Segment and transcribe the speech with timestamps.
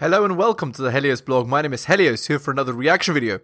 [0.00, 1.48] Hello and welcome to the Helios blog.
[1.48, 3.40] My name is Helios here for another reaction video.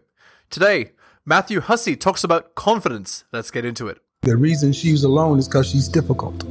[0.51, 0.93] Today,
[1.27, 3.25] Matthew Hussey talks about confidence.
[3.33, 3.99] Let's get into it.
[4.23, 6.45] The reason she's alone is because she's difficult.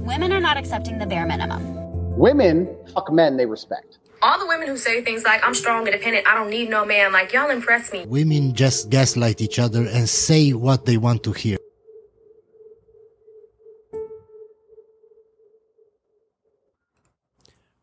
[0.00, 2.18] Women are not accepting the bare minimum.
[2.18, 3.98] Women fuck men they respect.
[4.22, 7.12] All the women who say things like, I'm strong, independent, I don't need no man,
[7.12, 8.06] like, y'all impress me.
[8.06, 11.57] Women just gaslight each other and say what they want to hear.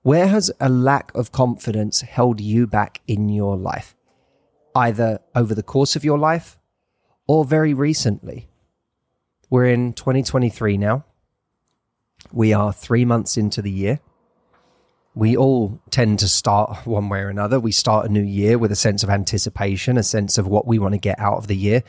[0.06, 3.96] Where has a lack of confidence held you back in your life?
[4.76, 6.60] Either over the course of your life
[7.26, 8.48] or very recently.
[9.50, 11.06] We're in 2023 now.
[12.32, 14.00] We are three months into the year.
[15.16, 17.60] We all tend to start one way or another.
[17.60, 20.78] We start a new year with a sense of anticipation, a sense of what we
[20.78, 21.82] want to get out of the year.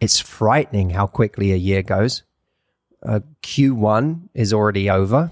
[0.00, 2.22] It's frightening how quickly a year goes.
[3.02, 5.30] Uh, Q1 is already over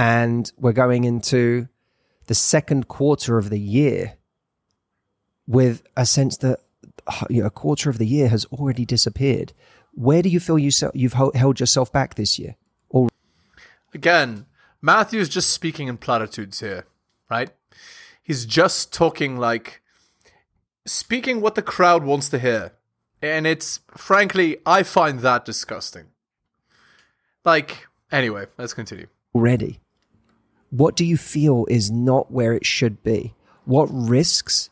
[0.00, 1.68] and we're going into
[2.26, 4.14] the second quarter of the year
[5.46, 6.60] with a sense that
[7.28, 9.52] you know, a quarter of the year has already disappeared.
[9.92, 12.56] Where do you feel you you've held yourself back this year?
[12.88, 13.08] Or
[13.92, 14.46] again,
[14.80, 16.86] Matthew's just speaking in platitudes here,
[17.30, 17.50] right?
[18.22, 19.82] He's just talking like
[20.86, 22.72] speaking what the crowd wants to hear.
[23.20, 26.06] And it's frankly, I find that disgusting.
[27.44, 29.08] Like, anyway, let's continue.
[29.34, 29.80] Already.
[30.70, 33.34] What do you feel is not where it should be?
[33.64, 34.70] What risks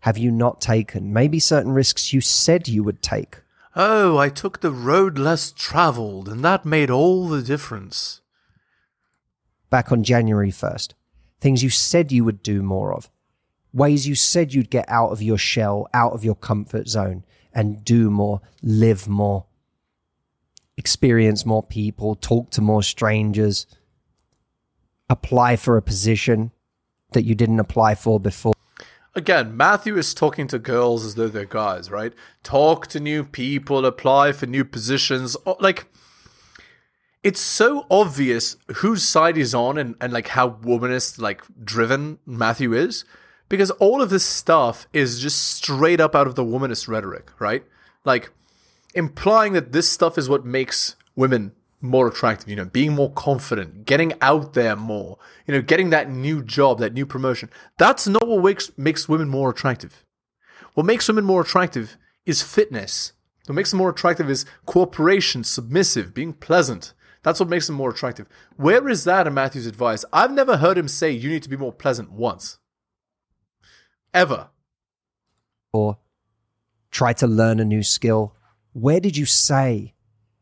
[0.00, 1.12] have you not taken?
[1.12, 3.42] Maybe certain risks you said you would take.
[3.76, 8.20] Oh, I took the road less traveled, and that made all the difference.
[9.70, 10.94] Back on January 1st,
[11.40, 13.10] things you said you would do more of,
[13.72, 17.84] ways you said you'd get out of your shell, out of your comfort zone, and
[17.84, 19.44] do more, live more,
[20.76, 23.66] experience more people, talk to more strangers
[25.08, 26.52] apply for a position
[27.12, 28.52] that you didn't apply for before.
[29.14, 32.12] Again, Matthew is talking to girls as though they're guys, right?
[32.42, 35.36] Talk to new people, apply for new positions.
[35.58, 35.86] Like,
[37.22, 42.74] it's so obvious whose side he's on and, and like how womanist, like, driven Matthew
[42.74, 43.04] is.
[43.48, 47.64] Because all of this stuff is just straight up out of the womanist rhetoric, right?
[48.04, 48.32] Like,
[48.94, 51.52] implying that this stuff is what makes women
[51.86, 56.10] more attractive, you know, being more confident, getting out there more, you know, getting that
[56.10, 57.50] new job, that new promotion.
[57.78, 60.04] That's not what makes, makes women more attractive.
[60.74, 63.12] What makes women more attractive is fitness.
[63.46, 66.92] What makes them more attractive is cooperation, submissive, being pleasant.
[67.22, 68.28] That's what makes them more attractive.
[68.56, 70.04] Where is that in Matthew's advice?
[70.12, 72.58] I've never heard him say you need to be more pleasant once.
[74.14, 74.50] Ever.
[75.72, 75.98] Or
[76.90, 78.34] try to learn a new skill.
[78.72, 79.94] Where did you say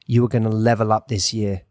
[0.07, 1.63] you were going to level up this year.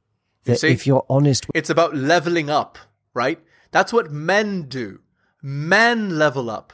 [0.45, 2.77] That you see, if you're honest, it's about leveling up,
[3.13, 3.39] right?
[3.71, 4.99] That's what men do.
[5.41, 6.73] Men level up.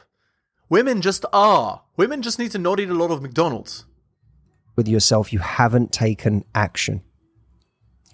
[0.68, 1.82] Women just are.
[1.96, 3.84] Women just need to not eat a lot of McDonald's.
[4.76, 7.02] With yourself, you haven't taken action.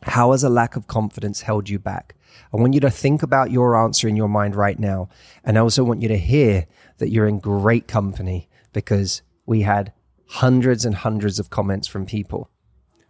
[0.03, 2.15] How has a lack of confidence held you back?
[2.53, 5.09] I want you to think about your answer in your mind right now.
[5.45, 6.67] And I also want you to hear
[6.99, 9.93] that you're in great company because we had
[10.29, 12.51] hundreds and hundreds of comments from people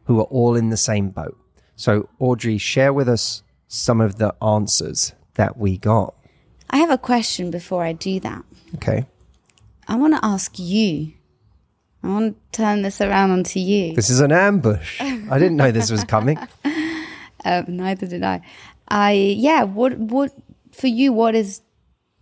[0.07, 1.37] who are all in the same boat.
[1.77, 6.15] So, Audrey, share with us some of the answers that we got.
[6.71, 8.45] I have a question before I do that.
[8.77, 9.07] Okay.
[9.87, 11.13] I want to ask you.
[12.03, 13.95] I want to turn this around onto you.
[13.95, 15.01] This is an ambush.
[15.01, 16.39] I didn't know this was coming.
[17.45, 18.43] um, neither did I.
[18.89, 19.65] I yeah.
[19.65, 20.33] What what
[20.73, 21.13] for you?
[21.13, 21.63] What is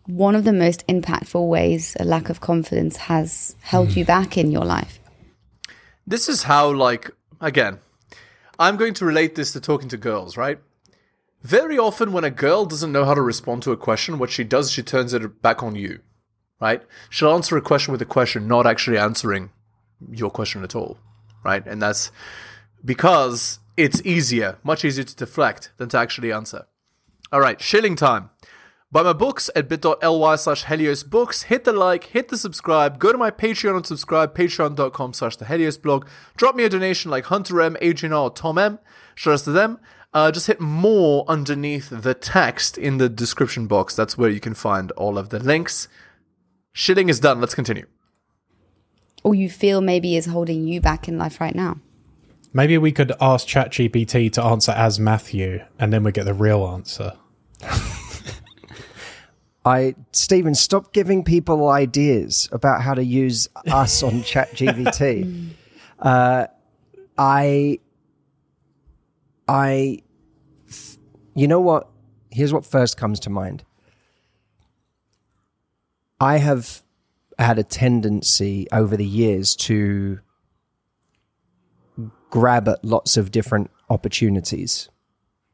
[0.06, 4.50] one of the most impactful ways a lack of confidence has held you back in
[4.50, 5.00] your life?
[6.06, 7.10] This is how like
[7.44, 7.78] again,
[8.58, 10.58] I'm going to relate this to talking to girls, right?
[11.42, 14.44] Very often, when a girl doesn't know how to respond to a question, what she
[14.44, 16.00] does, she turns it back on you,
[16.60, 16.82] right?
[17.10, 19.50] She'll answer a question with a question, not actually answering
[20.10, 20.98] your question at all,
[21.44, 21.66] right?
[21.66, 22.10] And that's
[22.82, 26.66] because it's easier, much easier to deflect than to actually answer.
[27.30, 28.30] All right, shilling time.
[28.94, 31.42] Buy my books at bit.ly slash Helios books.
[31.42, 35.46] Hit the like, hit the subscribe, go to my Patreon and subscribe, patreon.com slash the
[35.46, 36.06] Helios blog.
[36.36, 38.78] Drop me a donation like Hunter M, Adrian R, Tom M.
[39.16, 39.80] Shout out to them.
[40.12, 43.96] Uh, just hit more underneath the text in the description box.
[43.96, 45.88] That's where you can find all of the links.
[46.72, 47.40] Shilling is done.
[47.40, 47.86] Let's continue.
[49.24, 51.80] Or you feel maybe is holding you back in life right now.
[52.52, 56.64] Maybe we could ask ChatGPT to answer as Matthew, and then we get the real
[56.64, 57.14] answer.
[59.64, 65.50] I Stephen, stop giving people ideas about how to use us on ChatGPT.
[65.98, 66.46] uh,
[67.16, 67.78] I,
[69.48, 70.02] I,
[71.34, 71.88] you know what?
[72.30, 73.64] Here's what first comes to mind.
[76.20, 76.82] I have
[77.38, 80.20] had a tendency over the years to
[82.30, 84.88] grab at lots of different opportunities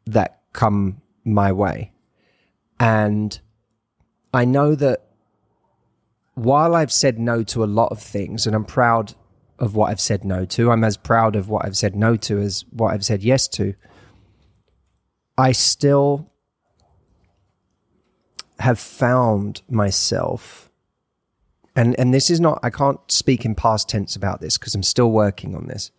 [0.06, 1.92] that come my way.
[2.78, 3.38] And
[4.32, 5.04] I know that
[6.34, 9.14] while I've said no to a lot of things, and I'm proud
[9.58, 12.38] of what I've said no to, I'm as proud of what I've said no to
[12.38, 13.74] as what I've said yes to.
[15.36, 16.30] I still
[18.58, 20.70] have found myself,
[21.74, 24.82] and, and this is not, I can't speak in past tense about this because I'm
[24.82, 25.90] still working on this,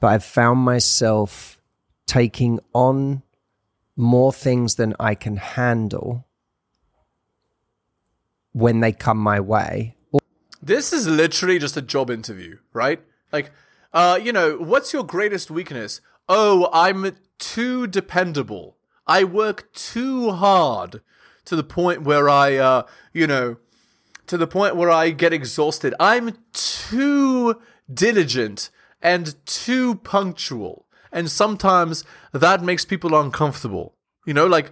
[0.00, 1.60] but I've found myself
[2.06, 3.22] taking on
[3.94, 6.26] more things than I can handle
[8.52, 9.96] when they come my way.
[10.62, 13.00] This is literally just a job interview, right?
[13.32, 13.50] Like,
[13.92, 16.00] uh, you know, what's your greatest weakness?
[16.28, 18.76] Oh, I'm too dependable.
[19.06, 21.02] I work too hard
[21.44, 22.82] to the point where I, uh,
[23.12, 23.56] you know,
[24.28, 25.94] to the point where I get exhausted.
[25.98, 27.60] I'm too
[27.92, 28.70] diligent
[29.02, 30.86] and too punctual.
[31.10, 33.94] And sometimes that makes people uncomfortable.
[34.24, 34.70] You know, like,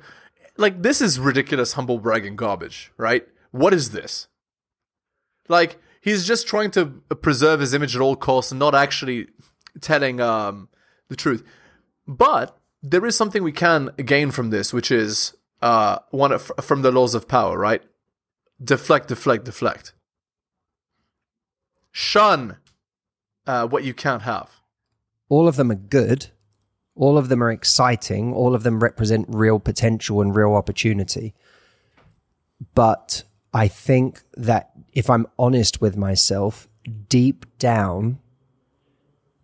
[0.56, 3.26] like this is ridiculous humble bragging garbage, right?
[3.50, 4.28] What is this?
[5.48, 9.28] Like, he's just trying to preserve his image at all costs and not actually
[9.80, 10.68] telling um,
[11.08, 11.44] the truth.
[12.06, 16.90] But there is something we can gain from this, which is uh, one from the
[16.92, 17.82] laws of power, right?
[18.62, 19.92] Deflect, deflect, deflect.
[21.92, 22.56] Shun
[23.46, 24.60] uh, what you can't have.
[25.28, 26.28] All of them are good.
[26.94, 28.32] All of them are exciting.
[28.32, 31.34] All of them represent real potential and real opportunity.
[32.74, 36.68] But I think that if I'm honest with myself,
[37.08, 38.18] deep down,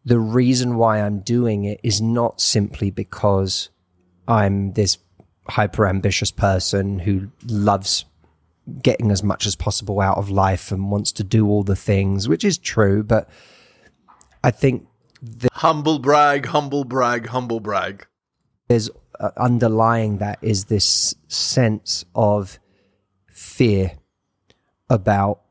[0.05, 3.71] the reason why I'm doing it is not simply because
[4.29, 4.99] I'm this
[5.49, 8.05] hyper ambitious person who loves
[8.83, 12.29] getting as much as possible out of life and wants to do all the things,
[12.29, 13.03] which is true.
[13.03, 13.29] But
[14.43, 14.87] I think
[15.23, 18.07] the Humble brag, humble brag, humble brag.
[18.69, 22.59] there's uh, underlying that is this sense of
[23.37, 23.93] fear
[24.89, 25.43] about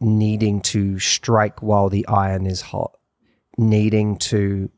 [0.00, 2.96] needing to strike while the iron is hot,
[3.58, 4.70] needing to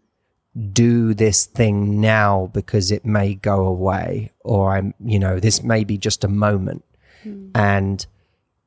[0.72, 5.84] do this thing now because it may go away, or I'm, you know, this may
[5.84, 6.84] be just a moment.
[7.54, 8.06] And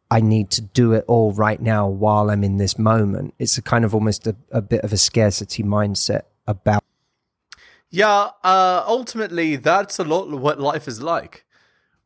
[0.09, 3.33] I need to do it all right now while I'm in this moment.
[3.39, 6.83] It's a kind of almost a, a bit of a scarcity mindset about
[7.89, 11.45] Yeah, uh, ultimately, that's a lot what life is like.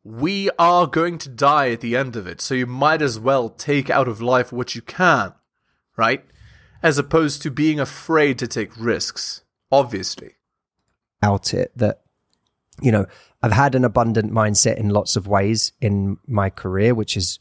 [0.06, 3.48] We are going to die at the end of it, so you might as well
[3.48, 5.32] take out of life what you can,
[5.96, 6.24] right?
[6.80, 9.42] As opposed to being afraid to take risks,
[9.72, 10.36] obviously.
[11.22, 12.02] Out it that
[12.80, 13.06] you know
[13.42, 17.38] i've had an abundant mindset in lots of ways in my career which is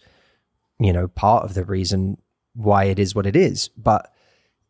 [0.80, 2.18] you know part of the reason
[2.54, 4.12] why it is what it is but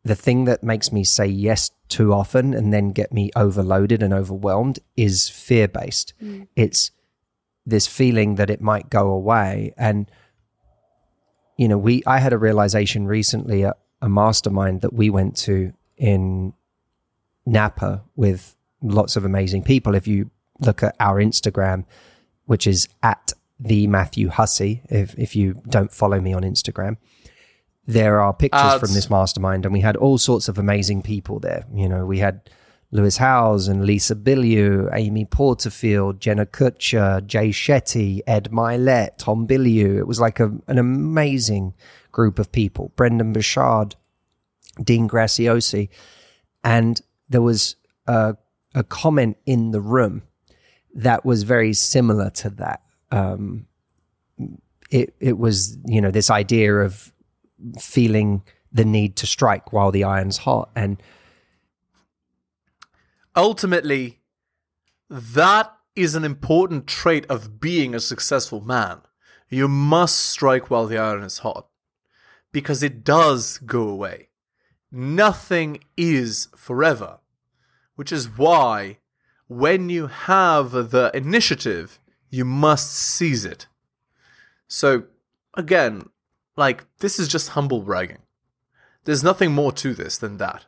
[0.04, 4.12] the thing that makes me say yes too often and then get me overloaded and
[4.12, 6.46] overwhelmed is fear based mm.
[6.56, 6.90] it's
[7.66, 10.10] this feeling that it might go away and
[11.56, 15.72] you know we i had a realization recently at a mastermind that we went to
[15.96, 16.52] in
[17.46, 19.94] Napa with lots of amazing people.
[19.94, 20.30] If you
[20.60, 21.84] look at our Instagram,
[22.44, 26.96] which is at the Matthew Hussey, if, if you don't follow me on Instagram,
[27.86, 28.80] there are pictures Ads.
[28.80, 31.64] from this mastermind, and we had all sorts of amazing people there.
[31.72, 32.50] You know, we had
[32.96, 39.98] Lewis Howes and Lisa Bilyeu, Amy Porterfield, Jenna Kutcher, Jay Shetty, Ed Mylett, Tom Bilyeu.
[39.98, 41.74] It was like a, an amazing
[42.10, 42.92] group of people.
[42.96, 43.94] Brendon Burchard,
[44.82, 45.90] Dean Graciosi.
[46.64, 47.76] And there was
[48.06, 48.36] a,
[48.74, 50.22] a comment in the room
[50.94, 52.80] that was very similar to that.
[53.10, 53.66] Um,
[54.90, 57.12] it, it was, you know, this idea of
[57.78, 60.70] feeling the need to strike while the iron's hot.
[60.74, 61.00] And
[63.36, 64.20] Ultimately,
[65.10, 69.02] that is an important trait of being a successful man.
[69.48, 71.68] You must strike while the iron is hot.
[72.50, 74.30] Because it does go away.
[74.90, 77.18] Nothing is forever.
[77.96, 78.98] Which is why,
[79.46, 82.00] when you have the initiative,
[82.30, 83.66] you must seize it.
[84.68, 85.04] So,
[85.54, 86.08] again,
[86.56, 88.22] like, this is just humble bragging.
[89.04, 90.64] There's nothing more to this than that.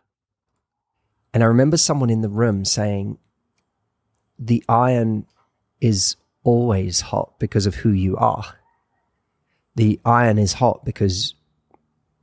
[1.34, 3.18] And I remember someone in the room saying,
[4.38, 5.26] the iron
[5.80, 8.44] is always hot because of who you are.
[9.76, 11.34] The iron is hot because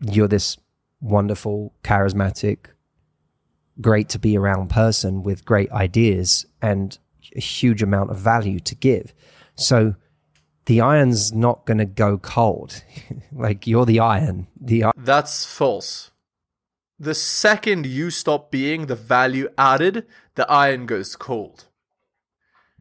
[0.02, 0.58] you're this
[1.02, 2.58] wonderful, charismatic,
[3.80, 6.98] great to be around person with great ideas and
[7.36, 9.14] a huge amount of value to give.
[9.56, 9.96] So
[10.66, 12.82] the iron's not going to go cold.
[13.32, 14.48] like you're the iron.
[14.60, 16.12] The i- That's false.
[16.98, 21.66] The second you stop being the value added, the iron goes cold.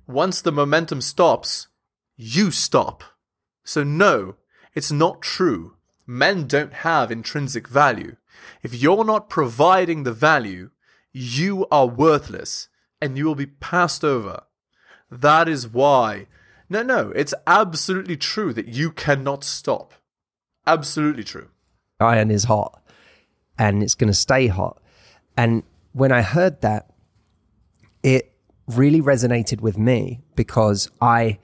[0.07, 1.67] Once the momentum stops,
[2.17, 3.03] you stop.
[3.65, 4.37] So, no,
[4.73, 5.75] it's not true.
[6.07, 8.17] Men don't have intrinsic value.
[8.63, 10.71] If you're not providing the value,
[11.13, 12.69] you are worthless
[13.01, 14.45] and you will be passed over.
[15.11, 16.27] That is why.
[16.69, 19.95] No, no, it's absolutely true that you cannot stop.
[20.67, 21.49] Absolutely true.
[21.99, 22.84] iron is hot
[23.59, 24.81] and it's going to stay hot.
[25.37, 26.91] And when I heard that,
[28.03, 28.33] it
[28.67, 31.39] really resonated with me because I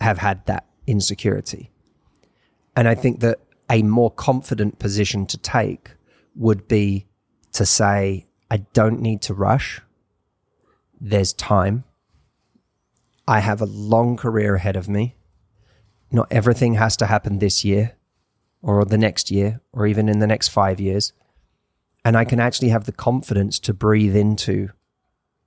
[0.00, 1.70] have had that insecurity.
[2.76, 3.38] And I think that
[3.70, 5.92] a more confident position to take
[6.34, 7.06] would be
[7.52, 9.80] to say, I don't need to rush.
[11.00, 11.84] There's time.
[13.26, 15.16] I have a long career ahead of me.
[16.10, 17.96] Not everything has to happen this year
[18.60, 21.12] or the next year or even in the next five years.
[22.04, 24.70] And I can actually have the confidence to breathe into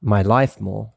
[0.02, 0.94] my life more.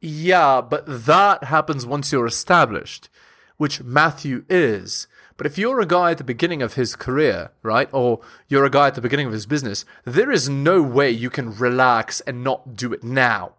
[0.00, 3.08] Yeah, but that happens once you're established,
[3.56, 5.08] which Matthew is.
[5.36, 8.70] But if you're a guy at the beginning of his career, right, or you're a
[8.70, 12.42] guy at the beginning of his business, there is no way you can relax and
[12.42, 13.54] not do it now.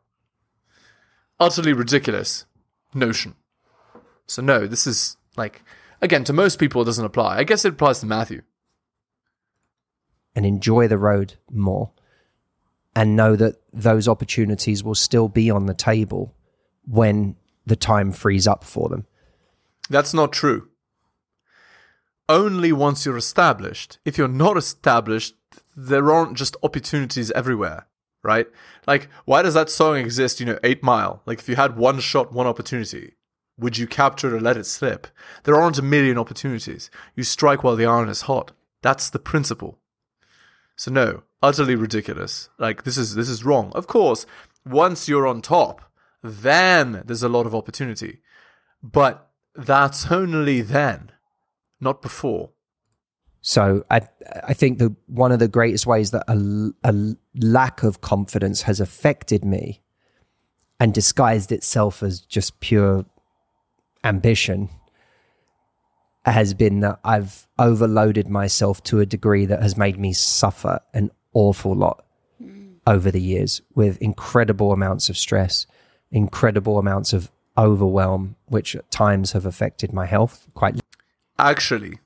[1.39, 2.45] Utterly ridiculous
[2.93, 3.35] notion.
[4.25, 5.63] So, no, this is like,
[6.01, 7.37] again, to most people, it doesn't apply.
[7.37, 8.41] I guess it applies to Matthew.
[10.37, 11.89] And enjoy the road more
[12.95, 16.35] and know that those opportunities will still be on the table
[16.85, 19.07] when the time frees up for them.
[19.89, 20.69] That's not true.
[22.29, 23.97] Only once you're established.
[24.05, 25.33] If you're not established,
[25.75, 27.87] there aren't just opportunities everywhere,
[28.23, 28.45] right?
[28.85, 31.23] Like, why does that song exist, you know, Eight Mile?
[31.25, 33.15] Like, if you had one shot, one opportunity,
[33.57, 35.07] would you capture it or let it slip?
[35.45, 36.91] There aren't a million opportunities.
[37.15, 38.51] You strike while the iron is hot.
[38.83, 39.79] That's the principle.
[40.77, 42.49] So no, utterly ridiculous.
[42.57, 43.71] Like this is this is wrong.
[43.75, 44.25] Of course,
[44.65, 45.81] once you're on top,
[46.23, 48.21] then there's a lot of opportunity.
[48.81, 51.11] But that's only then,
[51.81, 52.51] not before.
[53.41, 54.01] So I
[54.43, 58.79] I think the one of the greatest ways that a, a lack of confidence has
[58.79, 59.81] affected me
[60.79, 63.05] and disguised itself as just pure
[64.03, 64.69] ambition
[66.33, 71.11] has been that I've overloaded myself to a degree that has made me suffer an
[71.33, 72.05] awful lot
[72.41, 72.73] hmm.
[72.85, 75.67] over the years with incredible amounts of stress,
[76.11, 80.79] incredible amounts of overwhelm, which at times have affected my health quite
[81.39, 81.99] Actually,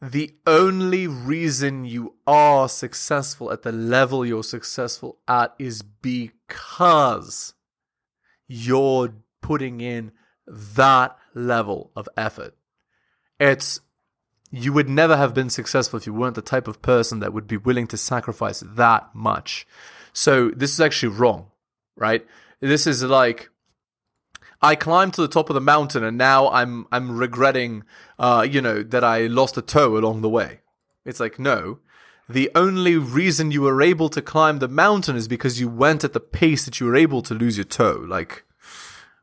[0.00, 7.54] the only reason you are successful at the level you're successful at is because
[8.46, 10.12] you're putting in
[10.46, 12.54] that level of effort.
[13.38, 13.80] It's
[14.50, 17.48] you would never have been successful if you weren't the type of person that would
[17.48, 19.66] be willing to sacrifice that much.
[20.12, 21.50] So this is actually wrong,
[21.96, 22.24] right?
[22.60, 23.50] This is like
[24.62, 27.84] I climbed to the top of the mountain and now I'm I'm regretting
[28.18, 30.60] uh you know that I lost a toe along the way.
[31.04, 31.80] It's like no.
[32.28, 36.14] The only reason you were able to climb the mountain is because you went at
[36.14, 38.44] the pace that you were able to lose your toe like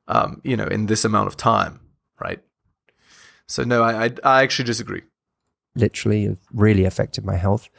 [0.08, 1.80] um you know in this amount of time,
[2.22, 2.42] right?
[3.48, 5.02] So no, I I, I actually disagree.
[5.76, 7.70] literally have really affected my health,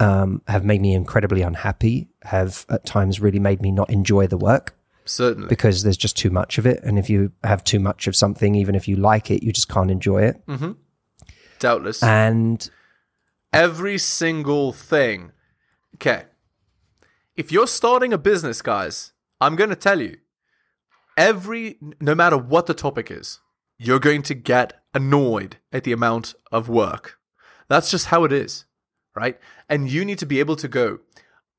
[0.00, 4.36] um, have made me incredibly unhappy, have at times really made me not enjoy the
[4.38, 5.48] work Certainly.
[5.48, 6.80] because there's just too much of it.
[6.82, 9.68] And if you have too much of something, even if you like it, you just
[9.68, 10.42] can't enjoy it.
[11.58, 12.02] Doubtless.
[12.02, 12.70] And
[13.52, 15.32] every single thing.
[15.96, 16.24] Okay.
[17.36, 20.18] If you're starting a business, guys, I'm going to tell you
[21.18, 23.40] every, no matter what the topic is,
[23.78, 27.18] you're going to get annoyed at the amount of work.
[27.68, 28.64] That's just how it is,
[29.14, 29.38] right?
[29.68, 31.00] And you need to be able to go,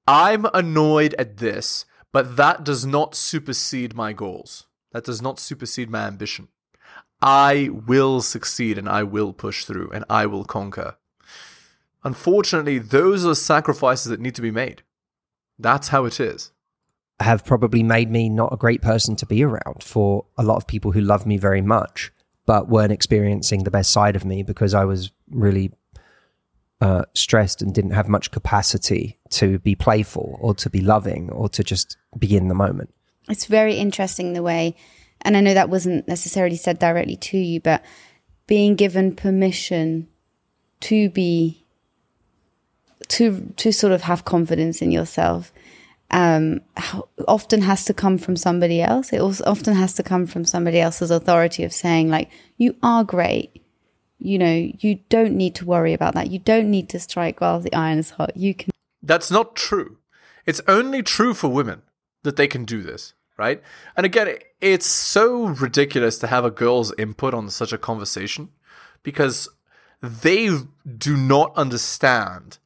[0.07, 4.65] I'm annoyed at this, but that does not supersede my goals.
[4.91, 6.47] That does not supersede my ambition.
[7.21, 10.95] I will succeed and I will push through and I will conquer.
[12.03, 14.83] Unfortunately, those are sacrifices that need to be made.
[15.59, 16.51] That's how it is.
[17.19, 20.67] Have probably made me not a great person to be around for a lot of
[20.67, 22.11] people who love me very much,
[22.45, 25.71] but weren't experiencing the best side of me because I was really
[26.81, 31.49] uh, stressed and didn't have much capacity to be playful or to be loving or
[31.49, 32.93] to just be in the moment.
[33.27, 34.75] It's very interesting the way,
[35.21, 37.83] and I know that wasn't necessarily said directly to you, but
[38.47, 40.07] being given permission
[40.79, 41.65] to be
[43.09, 45.51] to to sort of have confidence in yourself
[46.11, 46.61] um,
[47.27, 49.13] often has to come from somebody else.
[49.13, 53.03] It also often has to come from somebody else's authority of saying, like, you are
[53.03, 53.61] great.
[54.17, 56.29] You know, you don't need to worry about that.
[56.29, 58.35] You don't need to strike while the iron is hot.
[58.35, 58.71] You can
[59.03, 59.97] That's not true.
[60.45, 61.83] It's only true for women
[62.23, 63.61] that they can do this, right?
[63.95, 68.49] And again, it's so ridiculous to have a girl's input on such a conversation
[69.03, 69.47] because
[70.01, 70.49] they
[70.97, 72.57] do not understand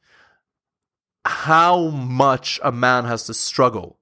[1.24, 3.98] how much a man has to struggle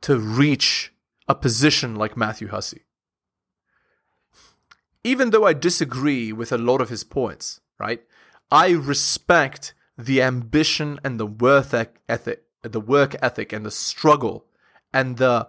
[0.00, 0.92] to reach
[1.28, 2.84] a position like Matthew Hussey.
[5.02, 8.02] Even though I disagree with a lot of his points, right?
[8.50, 11.74] I respect the ambition and the worth
[12.08, 14.46] ethic, the work ethic and the struggle
[14.92, 15.48] and the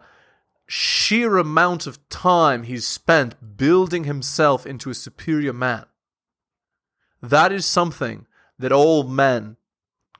[0.67, 5.85] sheer amount of time he's spent building himself into a superior man.
[7.21, 8.25] That is something
[8.57, 9.57] that all men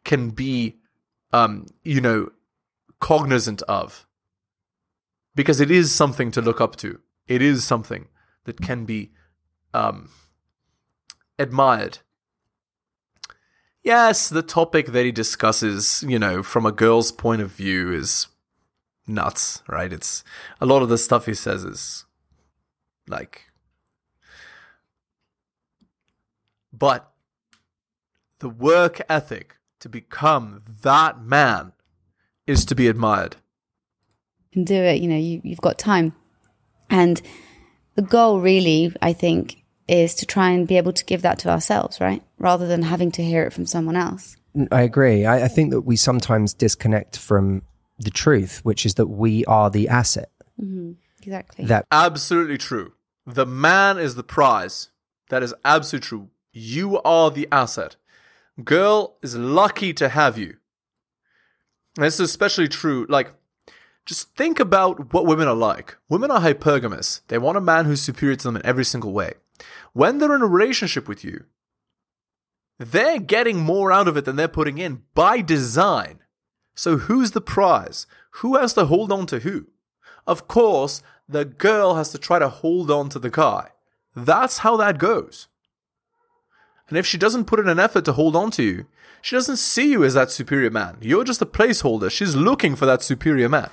[0.04, 0.78] can be,
[1.32, 2.32] um, you know,
[3.00, 4.06] cognizant of.
[5.36, 7.00] Because it is something to look up to.
[7.28, 8.08] It is something
[8.46, 9.12] that can be
[9.74, 10.10] um,
[11.38, 12.00] admired.
[13.84, 18.28] Yes, the topic that he discusses, you know, from a girl's point of view is
[19.06, 19.92] nuts, right?
[19.92, 20.24] It's
[20.60, 22.06] a lot of the stuff he says is
[23.08, 23.46] like
[26.74, 27.14] but
[28.40, 29.55] the work ethic
[29.86, 31.72] to become that man
[32.48, 33.36] is to be admired.
[34.52, 35.00] can do it.
[35.00, 36.14] You know, you, you've got time.
[36.90, 37.22] And
[37.94, 41.50] the goal, really, I think, is to try and be able to give that to
[41.50, 42.24] ourselves, right?
[42.40, 44.36] Rather than having to hear it from someone else.
[44.72, 45.24] I agree.
[45.24, 47.62] I, I think that we sometimes disconnect from
[48.00, 50.32] the truth, which is that we are the asset.
[50.60, 50.94] Mm-hmm.
[51.22, 51.66] Exactly.
[51.66, 52.94] That Absolutely true.
[53.28, 54.90] The man is the prize.
[55.30, 56.30] That is absolutely true.
[56.52, 57.98] You are the asset.
[58.64, 60.58] Girl is lucky to have you.
[61.98, 63.06] And this is especially true.
[63.10, 63.34] Like,
[64.06, 65.98] just think about what women are like.
[66.10, 67.22] Women are hypergamous.
[67.28, 69.34] They want a man who's superior to them in every single way.
[69.94, 71.46] When they're in a relationship with you,
[72.78, 76.20] they're getting more out of it than they're putting in by design.
[76.76, 78.06] So who's the prize?
[78.42, 79.68] Who has to hold on to who?
[80.28, 83.70] Of course, the girl has to try to hold on to the guy.
[84.16, 85.48] That's how that goes.
[86.90, 88.86] And if she doesn't put in an effort to hold on to you,
[89.22, 90.98] she doesn't see you as that superior man.
[91.02, 92.12] You're just a placeholder.
[92.12, 93.70] She's looking for that superior man.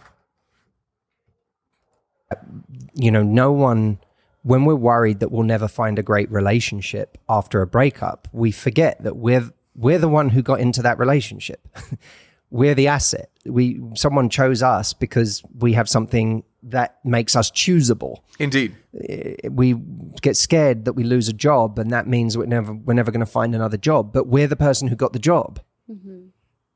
[2.94, 3.98] you know, no one,
[4.42, 9.02] when we're worried that we'll never find a great relationship after a breakup, we forget
[9.02, 11.68] that we're, we're the one who got into that relationship.
[12.50, 13.30] we're the asset.
[13.44, 18.18] We, someone chose us because we have something that makes us choosable.
[18.38, 18.74] Indeed.
[19.08, 19.74] Eh, we
[20.20, 23.20] get scared that we lose a job and that means we're never, we're never going
[23.20, 25.60] to find another job, but we're the person who got the job.
[25.90, 26.26] Mm-hmm.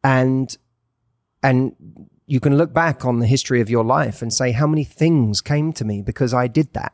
[0.02, 0.56] And,
[1.42, 1.74] and
[2.26, 5.40] you can look back on the history of your life and say how many things
[5.40, 6.92] came to me because I did that,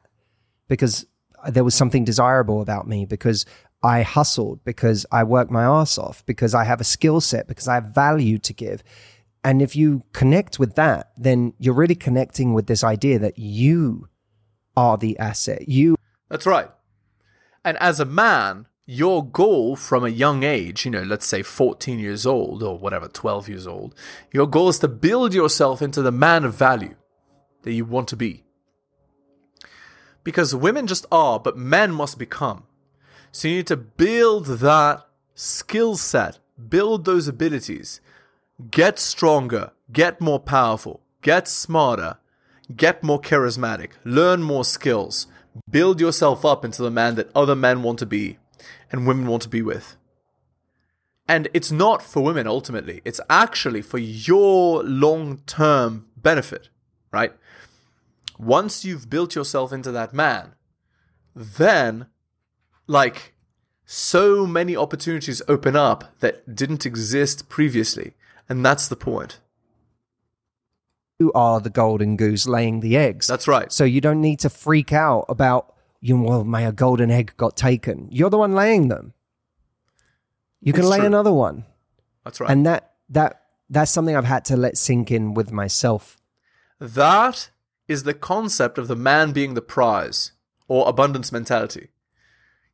[0.69, 1.07] because
[1.49, 3.47] there was something desirable about me, because
[3.83, 7.67] I hustled, because I worked my ass off, because I have a skill set, because
[7.67, 8.83] I have value to give.
[9.45, 14.09] And if you connect with that, then you're really connecting with this idea that you
[14.77, 15.69] are the asset.
[15.69, 15.97] You
[16.29, 16.71] That's right.
[17.65, 21.99] And as a man, your goal from a young age, you know, let's say 14
[21.99, 23.95] years old or whatever, 12 years old,
[24.33, 26.95] your goal is to build yourself into the man of value
[27.63, 28.45] that you want to be.
[30.25, 32.65] Because women just are, but men must become.
[33.31, 38.01] So you need to build that skill set, build those abilities,
[38.71, 42.19] get stronger, get more powerful, get smarter,
[42.75, 45.27] get more charismatic, learn more skills,
[45.71, 48.39] build yourself up into the man that other men want to be
[48.91, 49.97] and women want to be with.
[51.29, 56.69] And it's not for women ultimately, it's actually for your long term benefit,
[57.13, 57.33] right?
[58.39, 60.55] Once you've built yourself into that man,
[61.35, 62.07] then,
[62.87, 63.35] like,
[63.85, 68.15] so many opportunities open up that didn't exist previously.
[68.49, 69.39] And that's the point.
[71.19, 73.27] You are the golden goose laying the eggs.
[73.27, 73.71] That's right.
[73.73, 77.35] So you don't need to freak out about, you know, well, may a golden egg
[77.37, 78.09] got taken.
[78.11, 79.15] You're the one laying them.
[80.61, 81.07] You can It's lay true.
[81.07, 81.65] another one.
[82.25, 82.51] That's right.
[82.51, 86.19] And that, that, that's something I've had to let sink in with myself.
[86.81, 87.51] That
[87.89, 90.33] is the concept of the man being the prize
[90.69, 91.89] or abundance mentality.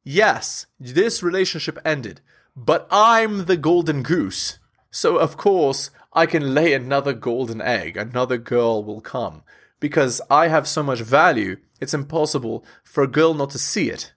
[0.04, 2.20] Yes, this relationship ended,
[2.56, 4.58] but I'm the golden goose.
[4.98, 7.96] So, of course, I can lay another golden egg.
[7.96, 9.44] Another girl will come.
[9.78, 14.12] Because I have so much value, it's impossible for a girl not to see it.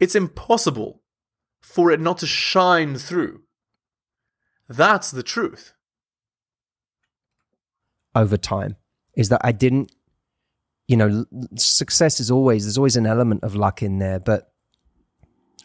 [0.00, 1.02] It's impossible
[1.60, 3.42] for it not to shine through.
[4.68, 5.72] That's the truth.
[8.16, 8.74] over time
[9.14, 9.92] is that I didn't,
[10.88, 14.50] you know, success is always, there's always an element of luck in there, but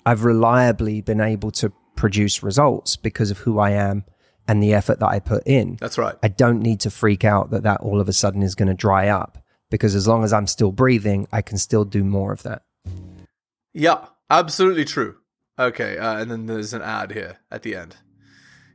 [0.05, 1.73] I've reliably been able to
[2.03, 4.03] produce results because of who I am
[4.45, 5.77] and the effort that I put in.
[5.79, 6.15] That's right.
[6.21, 8.73] I don't need to freak out that that all of a sudden is going to
[8.73, 9.37] dry up
[9.71, 12.63] because as long as I'm still breathing, I can still do more of that.
[13.73, 15.15] Yeah, absolutely true.
[15.57, 17.95] Okay, uh, and then there's an ad here at the end.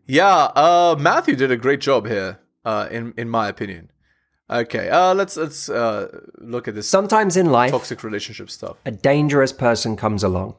[0.06, 3.90] Yeah, uh, Matthew did a great job here, uh, in in my opinion.
[4.48, 8.76] Okay, uh, let's let's uh, look at this Sometimes in life, toxic relationship stuff.
[8.86, 10.54] a dangerous person comes along,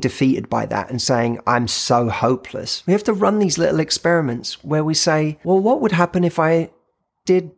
[0.00, 2.82] defeated by that and saying, I'm so hopeless.
[2.86, 6.38] We have to run these little experiments where we say, well, what would happen if
[6.38, 6.70] I
[7.24, 7.52] did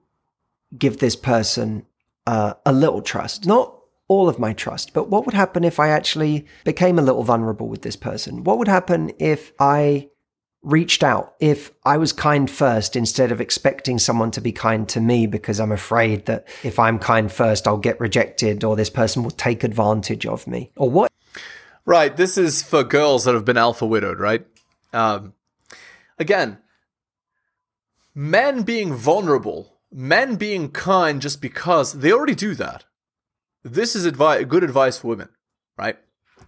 [0.77, 1.87] give this person
[2.27, 3.47] uh, a little trust?
[3.47, 3.77] Not
[4.09, 7.69] all of my trust, but what would happen if I actually became a little vulnerable
[7.69, 8.43] with this person?
[8.43, 10.09] What would happen if I
[10.63, 15.01] reached out, if I was kind first instead of expecting someone to be kind to
[15.01, 19.23] me because I'm afraid that if I'm kind first, I'll get rejected or this person
[19.23, 20.71] will take advantage of me?
[20.77, 21.10] Or what
[21.87, 24.47] Right, this is for girls that have been alpha widowed, right?
[24.93, 25.35] Um,
[26.19, 26.59] again,
[28.15, 32.85] men being vulnerable, men being kind just because they already do that.
[33.63, 35.29] This is advice, good advice for women,
[35.77, 35.99] right?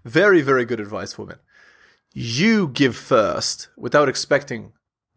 [0.05, 1.39] Very, very good advice for women.
[2.15, 4.73] You give first without expecting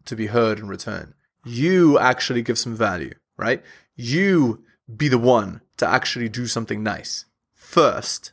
[0.06, 1.14] to be heard in return.
[1.44, 3.62] You actually give some value, right?
[3.94, 8.32] You be the one to actually do something nice first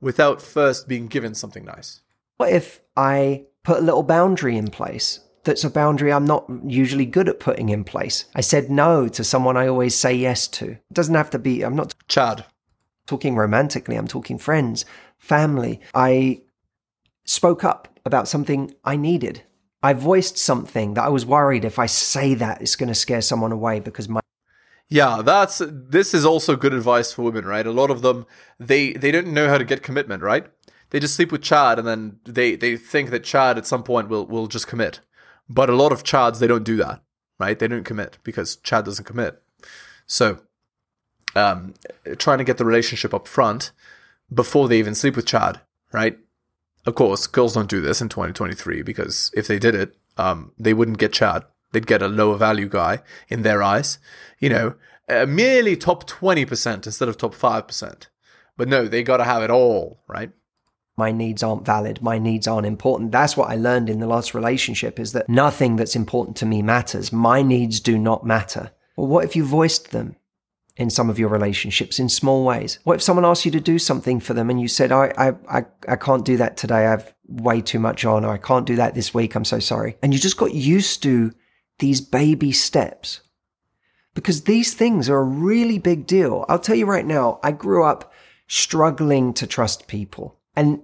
[0.00, 2.00] without first being given something nice.
[2.36, 5.20] What if I put a little boundary in place?
[5.44, 8.26] That's a boundary I'm not usually good at putting in place.
[8.34, 10.70] I said no to someone I always say yes to.
[10.72, 12.44] It doesn't have to be, I'm not Chad.
[13.06, 14.84] talking romantically, I'm talking friends,
[15.18, 15.80] family.
[15.94, 16.42] I
[17.24, 19.42] spoke up about something I needed.
[19.82, 23.22] I voiced something that I was worried if I say that, it's going to scare
[23.22, 24.19] someone away because my
[24.90, 27.66] Yeah, that's this is also good advice for women, right?
[27.66, 28.26] A lot of them
[28.58, 30.46] they they don't know how to get commitment, right?
[30.90, 34.08] They just sleep with Chad and then they they think that Chad at some point
[34.08, 35.00] will will just commit.
[35.48, 37.02] But a lot of Chads they don't do that,
[37.38, 37.56] right?
[37.56, 39.40] They don't commit because Chad doesn't commit.
[40.06, 40.40] So,
[41.36, 41.74] um,
[42.18, 43.70] trying to get the relationship up front
[44.32, 45.60] before they even sleep with Chad,
[45.92, 46.18] right?
[46.84, 50.74] Of course, girls don't do this in 2023 because if they did it, um, they
[50.74, 51.44] wouldn't get Chad.
[51.72, 53.98] They'd get a lower value guy in their eyes.
[54.38, 54.74] You know,
[55.08, 58.06] uh, merely top 20% instead of top 5%.
[58.56, 60.32] But no, they got to have it all, right?
[61.00, 62.02] my needs aren't valid.
[62.02, 63.10] My needs aren't important.
[63.10, 66.60] That's what i learned in the last relationship is that nothing that's important to me
[66.60, 67.10] matters.
[67.10, 68.70] My needs do not matter.
[68.96, 70.16] Well what if you voiced them
[70.76, 72.78] in some of your relationships in small ways?
[72.84, 75.28] What if someone asked you to do something for them and you said i i
[75.58, 76.86] i, I can't do that today.
[76.86, 78.26] I've way too much on.
[78.26, 79.34] Or i can't do that this week.
[79.34, 79.96] I'm so sorry.
[80.02, 81.32] And you just got used to
[81.80, 83.20] these baby steps
[84.14, 87.84] because these things are a really big deal i'll tell you right now i grew
[87.84, 88.12] up
[88.46, 90.82] struggling to trust people and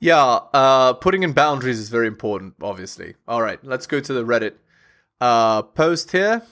[0.00, 3.16] Yeah, uh, putting in boundaries is very important, obviously.
[3.28, 4.54] All right, let's go to the Reddit
[5.20, 6.42] uh, post here.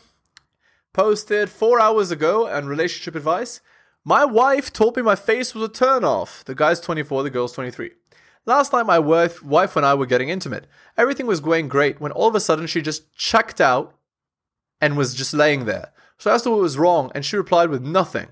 [0.93, 3.61] Posted four hours ago and relationship advice.
[4.05, 6.45] My wife told me my face was a turnoff.
[6.45, 7.91] The guy's 24, the girl's 23.
[8.49, 10.67] Last night, my wife, wife and I were getting intimate.
[10.97, 13.95] Everything was going great when all of a sudden she just checked out
[14.81, 15.93] and was just laying there.
[16.17, 18.29] So I asked her what was wrong, and she replied with nothing.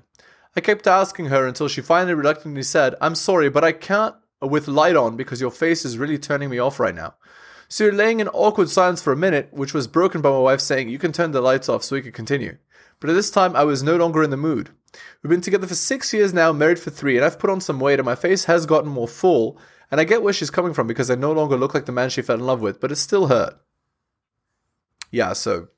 [0.56, 4.68] I kept asking her until she finally reluctantly said, I'm sorry, but I can't with
[4.68, 7.16] light on because your face is really turning me off right now.
[7.68, 10.62] So you're laying in awkward silence for a minute, which was broken by my wife
[10.62, 12.56] saying, You can turn the lights off so we can continue.
[13.00, 14.70] But at this time, I was no longer in the mood.
[15.22, 17.80] We've been together for six years now, married for three, and I've put on some
[17.80, 19.58] weight, and my face has gotten more full.
[19.90, 22.10] And I get where she's coming from because I no longer look like the man
[22.10, 23.60] she fell in love with, but it still hurt.
[25.10, 25.68] Yeah, so,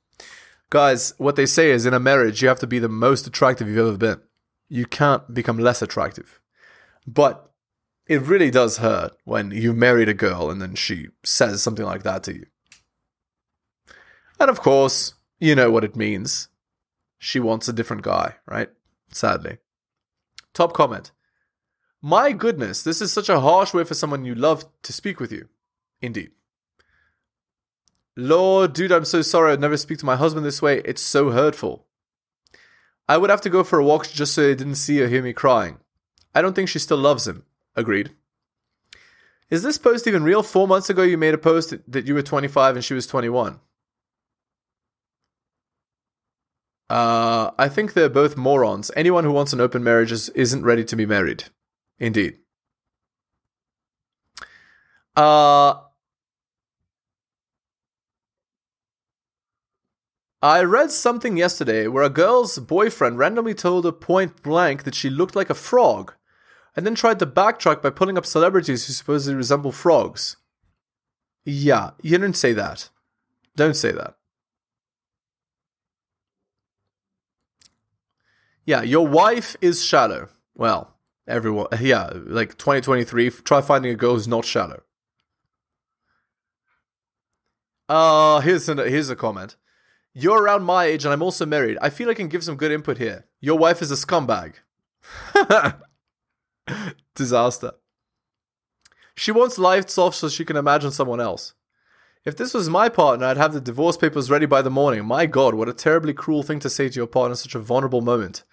[0.70, 3.68] guys, what they say is in a marriage, you have to be the most attractive
[3.68, 4.20] you've ever been.
[4.68, 6.40] You can't become less attractive.
[7.06, 7.50] But
[8.06, 12.02] it really does hurt when you married a girl and then she says something like
[12.02, 12.46] that to you.
[14.40, 16.48] And of course, you know what it means.
[17.18, 18.70] She wants a different guy, right?
[19.10, 19.58] Sadly.
[20.54, 21.12] Top comment.
[22.00, 25.32] My goodness, this is such a harsh way for someone you love to speak with
[25.32, 25.48] you.
[26.00, 26.30] Indeed.
[28.16, 29.52] Lord, dude, I'm so sorry.
[29.52, 30.80] I'd never speak to my husband this way.
[30.84, 31.86] It's so hurtful.
[33.08, 35.22] I would have to go for a walk just so they didn't see or hear
[35.22, 35.78] me crying.
[36.34, 37.44] I don't think she still loves him.
[37.74, 38.10] Agreed.
[39.50, 40.42] Is this post even real?
[40.42, 43.60] Four months ago, you made a post that you were 25 and she was 21.
[46.90, 48.90] Uh, I think they're both morons.
[48.96, 51.44] Anyone who wants an open marriage is, isn't ready to be married.
[51.98, 52.38] Indeed.
[55.16, 55.74] Uh,
[60.40, 65.10] I read something yesterday where a girl's boyfriend randomly told her point blank that she
[65.10, 66.14] looked like a frog,
[66.76, 70.36] and then tried to backtrack by pulling up celebrities who supposedly resemble frogs.
[71.44, 72.90] Yeah, you didn't say that.
[73.56, 74.14] Don't say that.
[78.64, 80.28] Yeah, your wife is shallow.
[80.54, 80.97] Well,
[81.28, 84.82] everyone, yeah, like 2023, try finding a girl who's not shallow.
[87.88, 89.56] Uh, here's, an, here's a comment.
[90.12, 91.78] You're around my age and I'm also married.
[91.80, 93.26] I feel I can give some good input here.
[93.40, 94.54] Your wife is a scumbag.
[97.14, 97.72] Disaster.
[99.14, 101.54] She wants lights off so she can imagine someone else.
[102.24, 105.04] If this was my partner, I'd have the divorce papers ready by the morning.
[105.04, 107.60] My god, what a terribly cruel thing to say to your partner in such a
[107.60, 108.44] vulnerable moment.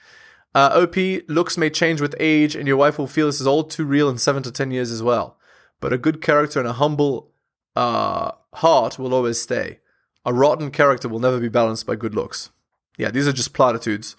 [0.56, 0.96] Uh, OP,
[1.28, 4.08] looks may change with age, and your wife will feel this is all too real
[4.10, 5.38] in 7 to 10 years as well.
[5.82, 7.34] But a good character and a humble
[7.76, 9.80] uh, heart will always stay.
[10.26, 12.52] A rotten character will never be balanced by good looks.
[12.98, 14.15] Yeah, these are just platitudes.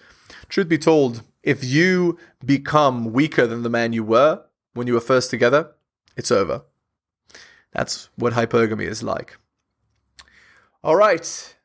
[0.47, 4.43] Truth be told, if you become weaker than the man you were
[4.75, 5.71] when you were first together,
[6.15, 6.61] it's over.
[7.71, 9.37] That's what hypergamy is like.
[10.83, 11.55] All right,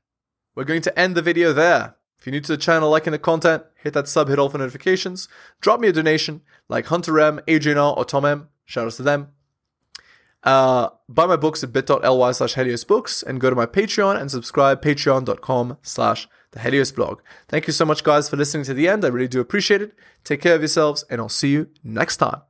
[0.55, 1.97] we're going to end the video there.
[2.23, 4.59] If you're new to the channel, liking the content, hit that sub, hit all for
[4.59, 5.27] notifications.
[5.61, 8.47] Drop me a donation like Hunter M, Adrian R, or Tom M.
[8.65, 9.31] Shout outs to them.
[10.45, 14.31] Uh, buy my books at bit.ly slash Helios Books and go to my Patreon and
[14.31, 17.23] subscribe patreon.com slash the Helios blog.
[17.49, 19.05] Thank you so much, guys, for listening to the end.
[19.05, 19.93] I really do appreciate it.
[20.23, 22.43] Take care of yourselves, and I'll see you next time.